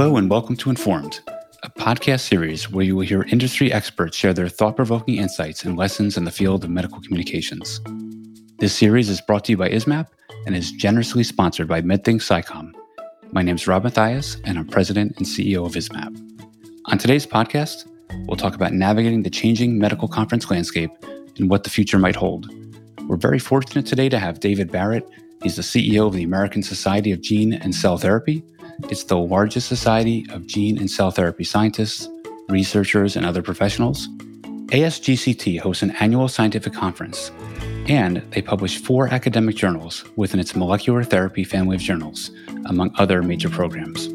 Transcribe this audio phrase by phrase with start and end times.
[0.00, 1.20] Hello, and welcome to Informed,
[1.62, 5.76] a podcast series where you will hear industry experts share their thought provoking insights and
[5.76, 7.82] lessons in the field of medical communications.
[8.58, 10.06] This series is brought to you by ISMPP
[10.46, 12.72] and is generously sponsored by MedThink SciCom.
[13.32, 16.46] My name is Rob Matheis, and I'm president and CEO of ISMPP.
[16.86, 17.86] On today's podcast,
[18.26, 20.92] we'll talk about navigating the changing medical conference landscape
[21.36, 22.48] and what the future might hold.
[23.06, 25.06] We're very fortunate today to have David Barrett.
[25.42, 28.42] He's the CEO of the American Society of Gene and Cell Therapy.
[28.90, 32.08] It's the largest society of gene and cell therapy scientists,
[32.48, 34.08] researchers, and other professionals.
[34.68, 37.30] ASGCT hosts an annual scientific conference
[37.88, 42.30] and they publish four academic journals within its molecular therapy family of journals,
[42.66, 44.08] among other major programs.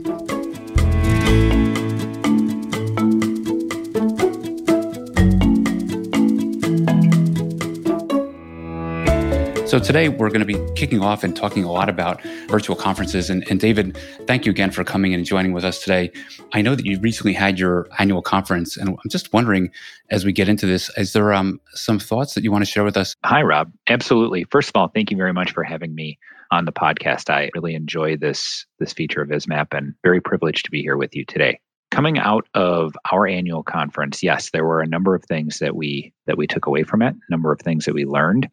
[9.76, 13.29] So today we're going to be kicking off and talking a lot about virtual conferences.
[13.29, 16.13] And, and, David, thank you again for coming and joining with us today.
[16.54, 19.71] I know that you recently had your annual conference, and I'm just wondering,
[20.09, 22.85] as we get into this, is there um, some thoughts that you want to share
[22.85, 23.18] with us?
[23.26, 23.70] Hi, Rob.
[23.87, 24.46] Absolutely.
[24.46, 26.18] First of all, thank you very much for having me
[26.51, 27.29] on the podcast.
[27.29, 31.13] I really enjoy this this feature of ISMPP, and very privileged to be here with
[31.13, 31.59] you today
[31.91, 36.12] coming out of our annual conference yes there were a number of things that we
[36.26, 38.49] that we took away from it a number of things that we learned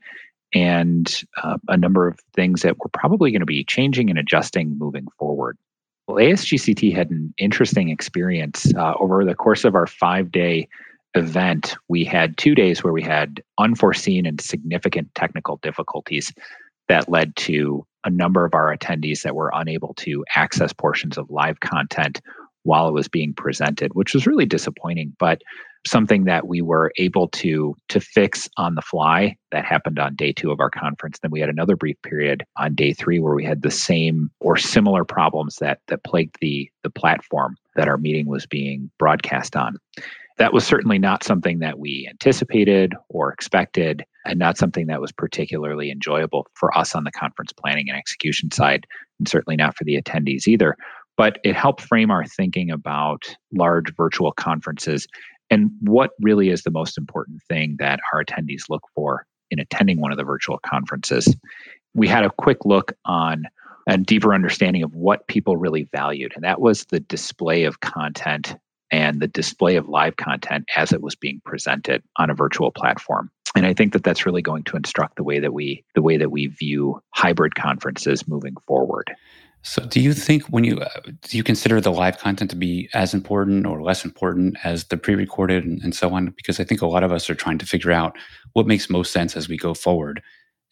[0.54, 4.76] and uh, a number of things that we're probably going to be changing and adjusting
[4.78, 5.56] moving forward.
[6.06, 10.68] Well, ASGCT had an interesting experience uh, over the course of our five day
[11.14, 11.76] event.
[11.88, 16.32] We had two days where we had unforeseen and significant technical difficulties
[16.88, 21.30] that led to a number of our attendees that were unable to access portions of
[21.30, 22.20] live content
[22.64, 25.14] while it was being presented, which was really disappointing.
[25.18, 25.42] But
[25.86, 30.32] something that we were able to to fix on the fly that happened on day
[30.32, 31.18] two of our conference.
[31.20, 34.56] Then we had another brief period on day three where we had the same or
[34.56, 39.76] similar problems that that plagued the the platform that our meeting was being broadcast on.
[40.38, 45.12] That was certainly not something that we anticipated or expected and not something that was
[45.12, 48.86] particularly enjoyable for us on the conference planning and execution side
[49.18, 50.76] and certainly not for the attendees either.
[51.16, 55.06] But it helped frame our thinking about large virtual conferences
[55.50, 60.00] and what really is the most important thing that our attendees look for in attending
[60.00, 61.36] one of the virtual conferences.
[61.94, 63.44] We had a quick look on
[63.88, 68.56] a deeper understanding of what people really valued, and that was the display of content
[68.92, 73.30] and the display of live content as it was being presented on a virtual platform
[73.56, 76.16] and i think that that's really going to instruct the way that we the way
[76.16, 79.10] that we view hybrid conferences moving forward
[79.64, 80.88] so, do you think when you uh,
[81.22, 84.96] do you consider the live content to be as important or less important as the
[84.96, 86.30] pre-recorded and, and, so on?
[86.36, 88.16] Because I think a lot of us are trying to figure out
[88.54, 90.20] what makes most sense as we go forward,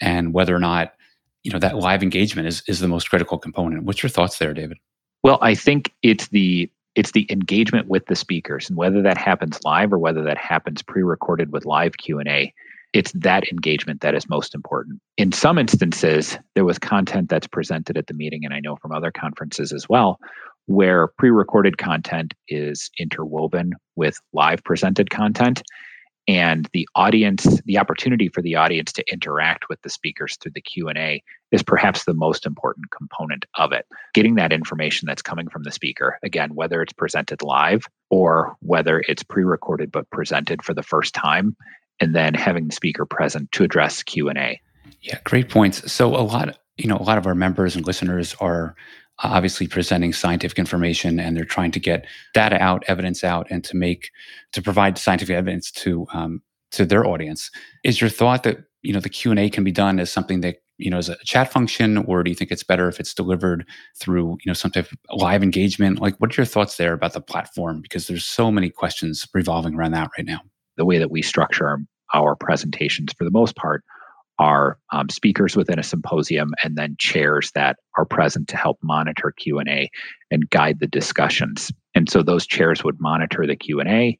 [0.00, 0.94] and whether or not
[1.44, 3.84] you know that live engagement is is the most critical component.
[3.84, 4.78] What's your thoughts there, David?
[5.22, 9.60] Well, I think it's the it's the engagement with the speakers, and whether that happens
[9.64, 12.52] live or whether that happens pre-recorded with live Q and A
[12.92, 15.00] it's that engagement that is most important.
[15.16, 18.92] In some instances, there was content that's presented at the meeting, and I know from
[18.92, 20.18] other conferences as well,
[20.66, 25.62] where pre recorded content is interwoven with live presented content.
[26.28, 30.60] And the audience, the opportunity for the audience to interact with the speakers through the
[30.60, 33.86] Q&A is perhaps the most important component of it.
[34.14, 39.02] Getting that information that's coming from the speaker, again, whether it's presented live or whether
[39.08, 41.56] it's pre-recorded but presented for the first time,
[42.00, 44.60] and then having the speaker present to address q&a
[45.02, 45.90] yeah great points.
[45.90, 48.74] So a lot you know a lot of our members and listeners are
[49.22, 53.76] obviously presenting scientific information and they're trying to get data out evidence out and to
[53.76, 54.10] make
[54.52, 57.50] to provide scientific evidence to um, to their audience.
[57.84, 60.90] Is your thought that you know the q&a can be done as something that you
[60.90, 63.66] know as a chat function or do you think it's better if it's delivered
[63.98, 66.00] through you know some type of live engagement?
[66.00, 67.80] Like what are your thoughts there about the platform?
[67.80, 70.40] Because there's so many questions revolving around that right now.
[70.76, 71.78] The way that we structure our
[72.38, 73.84] presentations for the most part
[74.40, 79.32] are um, speakers within a symposium and then chairs that are present to help monitor
[79.36, 79.88] q&a
[80.30, 81.70] and guide the discussions.
[81.94, 84.18] And so those chairs would monitor the q&a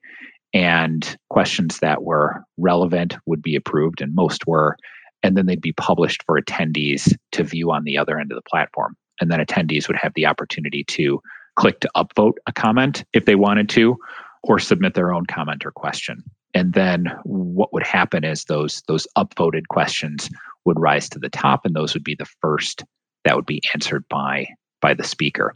[0.53, 4.77] and questions that were relevant would be approved and most were
[5.23, 8.49] and then they'd be published for attendees to view on the other end of the
[8.49, 8.97] platform.
[9.21, 11.21] And then attendees would have the opportunity to
[11.57, 13.97] click to upvote a comment if they wanted to
[14.43, 16.25] or submit their own comment or question
[16.55, 20.29] and then what would happen is those those upvoted questions
[20.65, 22.85] would rise to the top and those would be the first
[23.25, 24.47] that would be answered by
[24.81, 25.55] by the speaker.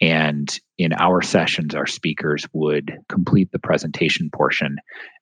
[0.00, 0.48] And
[0.78, 4.76] in our sessions our speakers would complete the presentation portion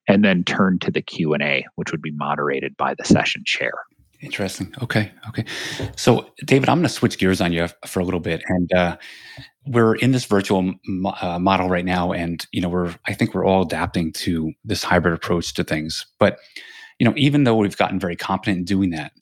[0.06, 3.72] and then turn to the q&a which would be moderated by the session chair
[4.20, 4.74] Interesting.
[4.82, 5.12] Okay.
[5.28, 5.44] Okay.
[5.96, 8.96] So, David, I'm going to switch gears on you for a little bit, and uh,
[9.66, 10.74] we're in this virtual
[11.20, 14.82] uh, model right now, and you know, we're I think we're all adapting to this
[14.82, 16.04] hybrid approach to things.
[16.18, 16.38] But
[16.98, 19.12] you know, even though we've gotten very competent in doing that,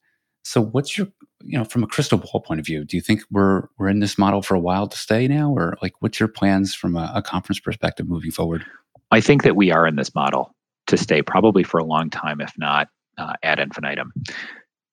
[0.45, 1.09] so what's your
[1.43, 2.83] you know from a crystal ball point of view?
[2.83, 5.77] Do you think we're we're in this model for a while to stay now, or
[5.83, 8.65] like what's your plans from a, a conference perspective moving forward?
[9.11, 10.55] I think that we are in this model
[10.87, 12.89] to stay probably for a long time, if not
[13.19, 14.13] uh, ad infinitum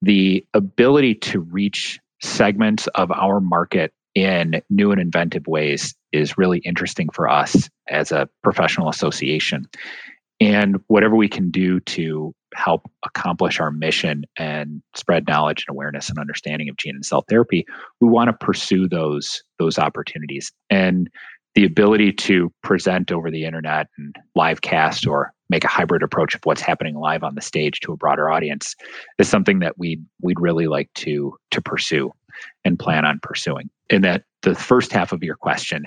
[0.04, 6.60] the ability to reach segments of our market in new and inventive ways is really
[6.60, 9.66] interesting for us as a professional association.
[10.40, 16.10] And whatever we can do to help accomplish our mission and spread knowledge and awareness
[16.10, 17.66] and understanding of gene and cell therapy,
[18.02, 20.52] we want to pursue those those opportunities.
[20.70, 21.10] And
[21.56, 26.36] the ability to present over the internet and live cast or make a hybrid approach
[26.36, 28.76] of what's happening live on the stage to a broader audience
[29.20, 32.12] is something that we we'd really like to to pursue
[32.66, 33.70] and plan on pursuing.
[33.90, 35.86] And that the first half of your question,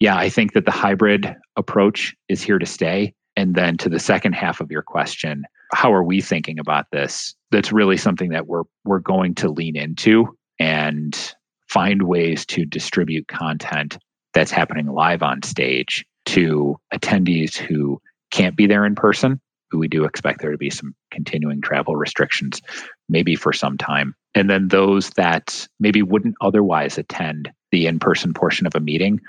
[0.00, 3.14] yeah, I think that the hybrid approach is here to stay.
[3.36, 7.34] And then to the second half of your question, how are we thinking about this?
[7.50, 11.34] That's really something that we're we're going to lean into and
[11.68, 13.98] find ways to distribute content
[14.34, 19.40] that's happening live on stage to attendees who can't be there in person,
[19.72, 22.62] we do expect there to be some continuing travel restrictions,
[23.08, 24.14] maybe for some time.
[24.34, 29.20] And then those that maybe wouldn't otherwise attend the in person portion of a meeting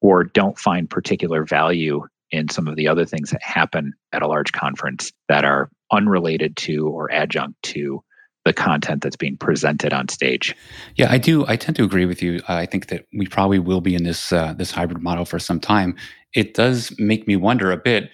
[0.00, 4.26] or don't find particular value in some of the other things that happen at a
[4.26, 8.02] large conference that are unrelated to or adjunct to
[8.44, 10.54] the content that's being presented on stage.
[10.94, 11.44] Yeah, I do.
[11.48, 12.40] I tend to agree with you.
[12.46, 15.58] I think that we probably will be in this uh, this hybrid model for some
[15.58, 15.96] time.
[16.32, 18.10] It does make me wonder a bit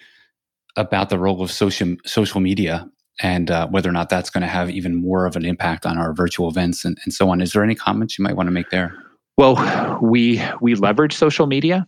[0.75, 2.89] about the role of social social media
[3.21, 5.97] and uh, whether or not that's going to have even more of an impact on
[5.97, 7.41] our virtual events and, and so on.
[7.41, 8.95] Is there any comments you might want to make there?
[9.37, 11.87] Well, we we leverage social media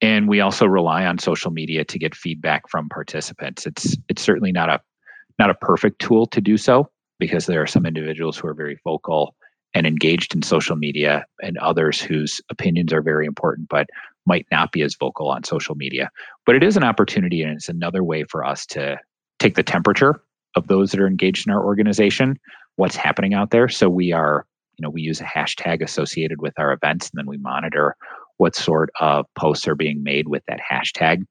[0.00, 3.66] and we also rely on social media to get feedback from participants.
[3.66, 4.80] It's it's certainly not a
[5.38, 8.78] not a perfect tool to do so because there are some individuals who are very
[8.84, 9.34] vocal
[9.74, 13.88] and engaged in social media and others whose opinions are very important but
[14.26, 16.10] might not be as vocal on social media.
[16.46, 18.98] But it is an opportunity and it's another way for us to
[19.38, 20.22] take the temperature
[20.56, 22.38] of those that are engaged in our organization,
[22.76, 23.68] what's happening out there.
[23.68, 24.46] So we are,
[24.76, 27.96] you know, we use a hashtag associated with our events and then we monitor
[28.36, 31.22] what sort of posts are being made with that hashtag.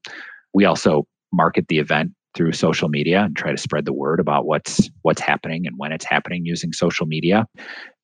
[0.54, 4.46] We also market the event through social media and try to spread the word about
[4.46, 7.46] what's what's happening and when it's happening using social media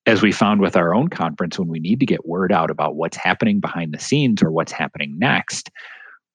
[0.06, 2.94] as we found with our own conference, when we need to get word out about
[2.94, 5.70] what's happening behind the scenes or what's happening next,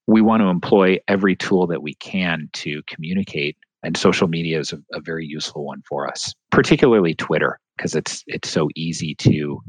[0.08, 3.58] we want to employ every tool that we can to communicate.
[3.84, 8.24] And social media is a, a very useful one for us, particularly Twitter, because it's
[8.28, 9.60] it's so easy to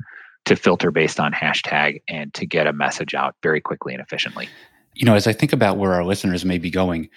[0.45, 4.49] to filter based on hashtag and to get a message out very quickly and efficiently.
[4.95, 7.09] You know, as I think about where our listeners may be going,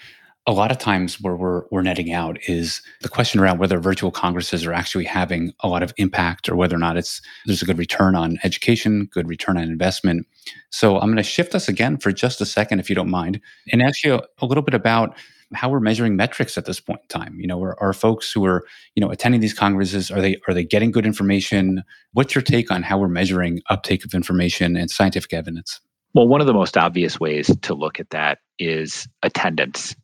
[0.47, 4.11] a lot of times where we're, we're netting out is the question around whether virtual
[4.11, 7.65] congresses are actually having a lot of impact or whether or not it's there's a
[7.65, 10.27] good return on education good return on investment.
[10.69, 13.41] So i'm going to shift us again for just a second if you don't mind
[13.71, 15.17] and ask you a little bit about
[15.53, 17.39] how we're measuring metrics at this point in time.
[17.39, 20.53] You know are, are folks who are you know attending these congresses are they are
[20.53, 21.83] they getting good information?
[22.13, 25.79] What's your take on how we're measuring uptake of information and scientific evidence?
[26.13, 29.95] Well one of the most obvious ways to look at that is attendance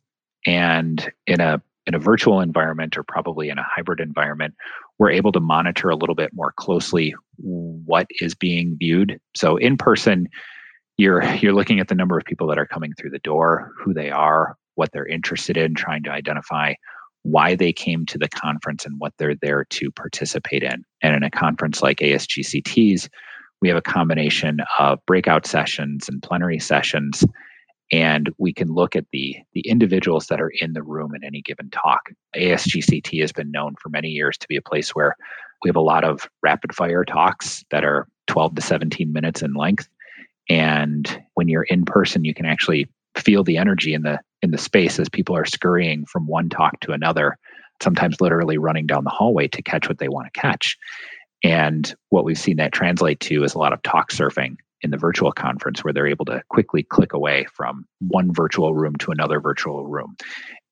[0.46, 4.54] and in a in a virtual environment or probably in a hybrid environment,
[4.98, 9.18] we're able to monitor a little bit more closely what is being viewed.
[9.34, 10.28] So in person,
[10.96, 13.92] you're you're looking at the number of people that are coming through the door, who
[13.92, 16.74] they are, what they're interested in, trying to identify
[17.24, 20.84] why they came to the conference and what they're there to participate in.
[21.02, 23.08] And in a conference like ASGCT's,
[23.60, 27.24] we have a combination of breakout sessions and plenary sessions
[27.92, 31.42] and we can look at the the individuals that are in the room in any
[31.42, 32.10] given talk.
[32.34, 35.14] ASGCT has been known for many years to be a place where
[35.62, 39.54] we have a lot of rapid fire talks that are 12 to 17 minutes in
[39.54, 39.88] length.
[40.48, 44.58] And when you're in person you can actually feel the energy in the in the
[44.58, 47.36] space as people are scurrying from one talk to another
[47.82, 50.78] sometimes literally running down the hallway to catch what they want to catch.
[51.42, 54.96] And what we've seen that translate to is a lot of talk surfing in the
[54.96, 59.40] virtual conference where they're able to quickly click away from one virtual room to another
[59.40, 60.16] virtual room.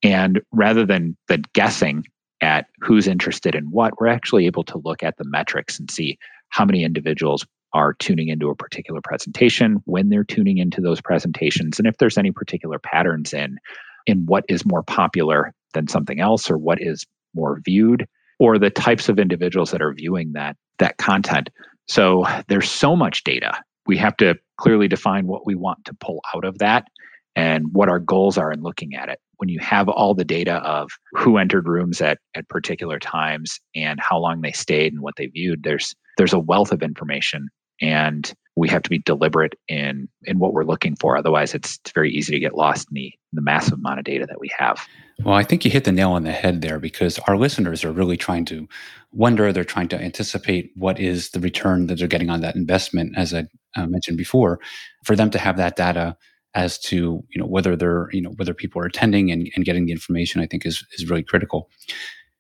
[0.03, 2.05] And rather than, than guessing
[2.41, 6.19] at who's interested in what, we're actually able to look at the metrics and see
[6.49, 11.79] how many individuals are tuning into a particular presentation, when they're tuning into those presentations,
[11.79, 13.59] and if there's any particular patterns in
[14.07, 18.09] in what is more popular than something else or what is more viewed
[18.41, 21.51] or the types of individuals that are viewing that that content.
[21.87, 23.53] So there's so much data.
[23.91, 26.87] We have to clearly define what we want to pull out of that
[27.35, 29.19] and what our goals are in looking at it.
[29.39, 33.99] When you have all the data of who entered rooms at, at particular times and
[33.99, 37.49] how long they stayed and what they viewed, there's there's a wealth of information
[37.81, 41.17] and we have to be deliberate in in what we're looking for.
[41.17, 44.25] Otherwise, it's, it's very easy to get lost in the, the massive amount of data
[44.25, 44.87] that we have.
[45.25, 47.93] Well, I think you hit the nail on the head there because our listeners are
[47.93, 48.69] really trying to
[49.13, 53.15] wonder, they're trying to anticipate what is the return that they're getting on that investment,
[53.17, 53.47] as I
[53.77, 54.61] uh, mentioned before,
[55.05, 56.17] for them to have that data
[56.55, 59.87] as to you know whether they're you know whether people are attending and, and getting
[59.87, 61.71] the information i think is is really critical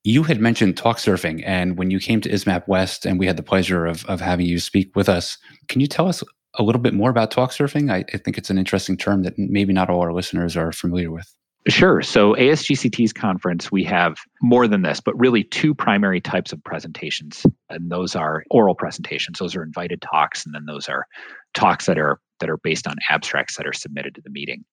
[0.04, 3.37] you had mentioned talk surfing, and when you came to ISMPP West, and we had
[3.37, 5.37] the pleasure of, of having you speak with us,
[5.68, 7.92] can you tell us a little bit more about talk surfing?
[7.92, 11.10] I, I think it's an interesting term that maybe not all our listeners are familiar
[11.10, 11.34] with.
[11.68, 12.00] Sure.
[12.00, 17.44] So, ASGCT's conference, we have more than this, but really two primary types of presentations.
[17.68, 19.38] And those are oral presentations.
[19.38, 20.46] Those are invited talks.
[20.46, 21.06] And then those are
[21.52, 24.64] talks that are that are based on abstracts that are submitted to the meeting.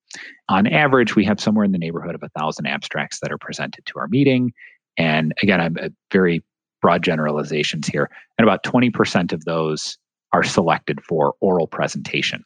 [0.48, 3.86] On average, we have somewhere in the neighborhood of a thousand abstracts that are presented
[3.86, 4.54] to our meeting.
[4.98, 6.44] And again, I'm uh, very
[6.82, 8.10] broad generalizations here.
[8.38, 9.98] And about 20% of those
[10.32, 12.44] are selected for oral presentation.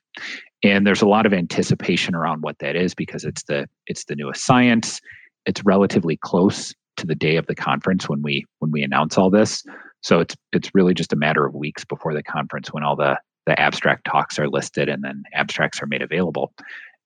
[0.63, 4.15] And there's a lot of anticipation around what that is because it's the it's the
[4.15, 4.99] newest science.
[5.45, 9.29] It's relatively close to the day of the conference when we when we announce all
[9.29, 9.63] this.
[10.01, 13.17] So it's it's really just a matter of weeks before the conference when all the
[13.47, 16.53] the abstract talks are listed and then abstracts are made available.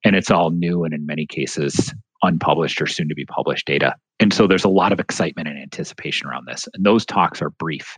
[0.04, 1.94] And it's all new and in many cases
[2.24, 3.96] unpublished or soon to be published data.
[4.20, 6.68] And so there's a lot of excitement and anticipation around this.
[6.74, 7.96] And those talks are brief.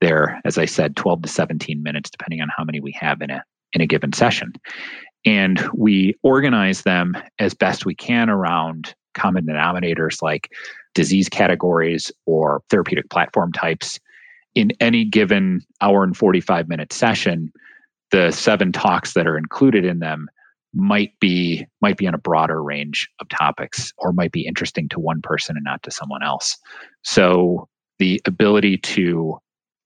[0.00, 3.30] They're, as I said, 12 to 17 minutes, depending on how many we have in
[3.30, 4.52] a in a given session.
[5.24, 10.50] And we organize them as best we can around common denominators like
[10.94, 13.98] disease categories or therapeutic platform types.
[14.54, 17.52] In any given hour and 45 minute session,
[18.10, 20.28] the seven talks that are included in them
[20.74, 25.00] might be might be on a broader range of topics or might be interesting to
[25.00, 26.56] one person and not to someone else
[27.02, 29.38] so the ability to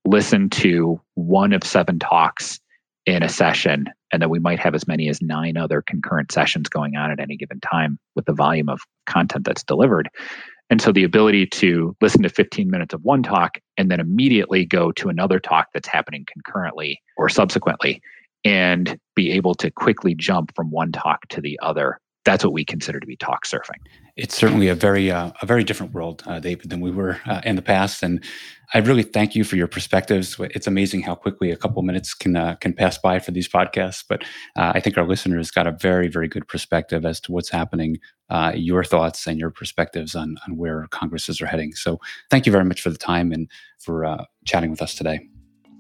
[0.05, 2.61] listen to one of seven talks
[3.07, 6.69] in a session and then we might have as many as nine other concurrent sessions
[6.69, 10.09] going on at any given time with the volume of content that's delivered
[10.69, 14.65] and so the ability to listen to 15 minutes of one talk and then immediately
[14.65, 18.01] go to another talk that's happening concurrently or subsequently
[18.45, 22.01] and be able to quickly jump from one talk to the other.
[22.27, 23.79] That's what we consider to be talk surfing.
[24.17, 27.41] It's certainly a very uh, a very different world, uh, David, than we were uh,
[27.45, 28.03] in the past.
[28.03, 28.23] And
[28.75, 30.37] I really thank you for your perspectives.
[30.41, 34.05] It's amazing how quickly a couple minutes can uh, can pass by for these podcasts.
[34.07, 34.25] But
[34.57, 37.99] uh, I think our listeners got a very very good perspective as to what's happening,
[38.29, 41.75] uh, your thoughts and your perspectives on on where congresses are heading.
[41.75, 45.21] So thank you very much for the time and for chatting with us today.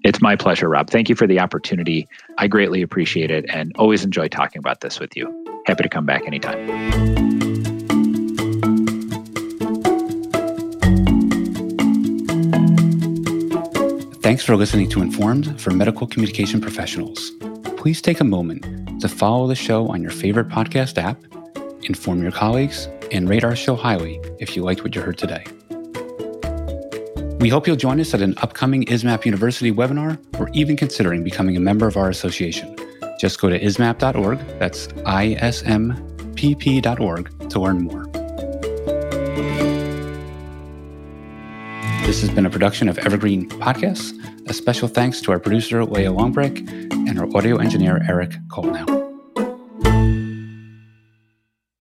[0.04, 0.90] It's my pleasure, Rob.
[0.90, 2.06] Thank you for the opportunity.
[2.38, 5.45] I greatly appreciate it and always enjoy talking about this with you.
[5.66, 6.66] Happy to come back anytime.
[14.22, 17.32] Thanks for listening to Informed for Medical Communication Professionals.
[17.76, 18.64] Please take a moment
[19.00, 21.20] to follow the show on your favorite podcast app,
[21.82, 25.44] inform your colleagues, and rate our show highly if you liked what you heard today.
[27.40, 31.56] We hope you'll join us at an upcoming ISMPP University webinar or even considering becoming
[31.56, 32.76] a member of our association.
[33.18, 35.48] Just go to ismpp.org, that's ismpp.org,
[37.50, 38.06] to learn more.
[42.06, 44.12] This has been a production of Evergreen Podcasts.
[44.48, 49.05] A special thanks to our producer, Leah Longbreak, and our audio engineer, Eric Colnow.